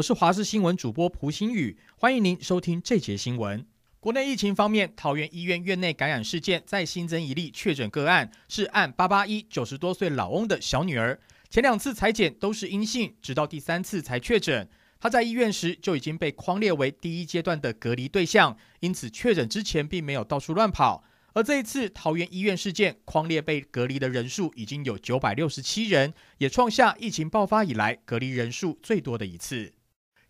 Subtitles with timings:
[0.00, 3.66] 我是华视新闻主播蒲新宇，欢迎您收听这节新闻。
[4.00, 11.20] 国内疫情方面，桃园医院院内感染事件再新增一例确诊个案，是案八八一九十多岁老翁的小女儿。
[11.50, 14.66] 前两次采检都是阴性，直到第三次才确诊。
[14.98, 21.04] 她在医院时就已经被框列为第一阶段的隔离对象，因此确诊之前并没有到处乱跑。
[21.34, 29.74] 而这一次桃园医院事件，框列被隔离的人数已经有九百六十七人，也创下疫情爆发以来隔离人数最多的一次。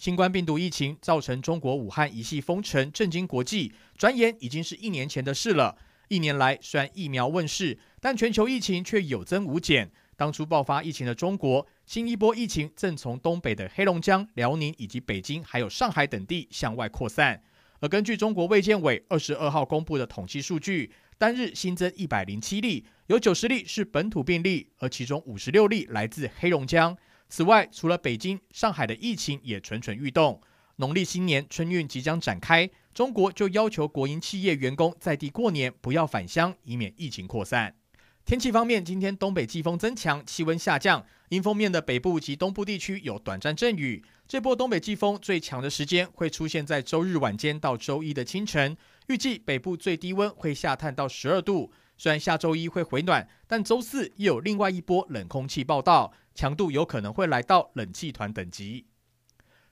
[0.01, 3.71] 新冠病毒疫情造成中国武汉一系封城，震惊国际。
[3.99, 5.77] 转眼已经是一年前的事了。
[6.09, 9.91] 一年来，虽然疫苗问世，但全球疫情却有增无减。
[10.17, 17.43] 当初爆发疫情的中国，新一波疫情正从东北的黑龙江、辽宁以及北京，还有上海等地向外扩散。
[17.80, 26.96] 而根据中国卫健委二十二号公布的统计数据，单日新增一百零七例，有九十例是本土病例，而其中五十六例来自黑龙江。
[27.31, 30.41] 此外，除了北京、上海的疫情也蠢蠢欲动。
[30.77, 37.77] 农历新年春运即将展开，中国就要求国营企业员工在地过年不要返乡，以免疫情扩散。
[38.25, 44.03] 天气方面，今天东北季风增强，气温下降，迎风面的北部及东部地区有短暂阵雨。
[44.27, 51.71] 这波东北季风最强的时间会出现在周日晚间到周一的清晨，预计北部最低温会下探到十二度。
[52.01, 56.15] 虽然下周一会回暖，但周四又有另外一波冷空气报道。
[56.34, 58.87] 强度有可能会来到冷气团等级。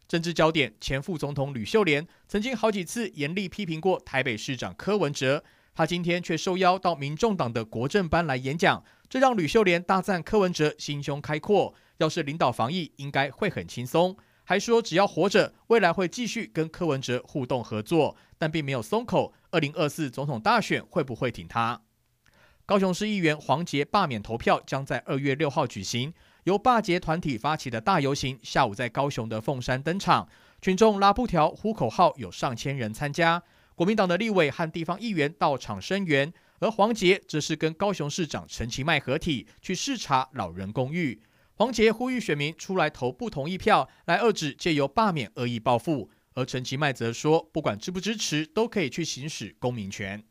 [0.06, 5.42] 政治焦点，前副总统吕秀莲曾经好几次严厉批评过台北市长柯文哲，
[5.74, 21.80] 他今天却受邀到民众党的国政班来演讲，这让吕秀莲大赞柯文哲心胸开阔，要是领导防疫应该会很轻松，还说只要活着，未来会继续跟柯文哲互动合作，但并没有松口，二零二四总统大选会不会挺他？
[22.68, 26.12] 高雄市议员黄杰罢免投票将在二月六号举行。
[26.44, 30.28] 由罢捷团体发起的大游行，下午在高雄的凤山登场，
[30.60, 33.42] 群众拉布条、呼口号，有上千人参加。
[33.74, 41.22] 国民党的立委和地方议员到场声援，而黄杰则是跟高雄市长陈其迈合体去视察老人公寓。
[41.54, 46.10] 黄杰呼吁选民出来投不同意票，来遏制借由罢免恶意报复。
[46.34, 50.22] 而陈其迈则说，不管支不支持，都可以去行使公民权。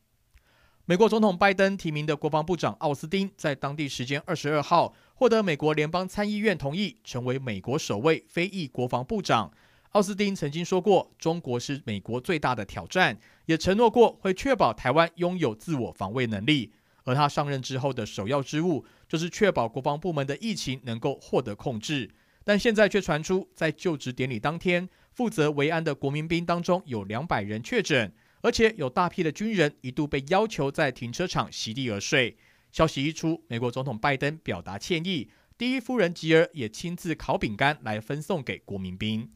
[0.90, 9.52] 美国总统拜登提名的国防部长奥斯汀，在当地时间二十二号获得美国联邦参议院同意，成为美国首位非裔国防部长。
[9.92, 16.72] 奥斯汀曾经说过，中国是美国最大的挑战，也承诺过会确保台湾拥有自我防卫能力。
[17.04, 22.10] 而他上任之后的首要之务，就是确保国防部门的疫情能够获得控制。
[22.46, 28.14] 但现在却传出，在就职典礼当天，负责维安的国民兵当中有两百人确诊。
[28.42, 32.38] 而且有大批的军人一度被要求在停车场席地而睡。
[32.72, 39.30] 消息一出，美国总统拜登表达歉意，第一夫人吉尔也亲自烤饼干来分送给国民兵。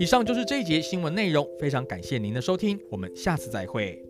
[0.00, 4.07] 以上就是这一节新闻内容，非常感谢您的收听，我们下次再会。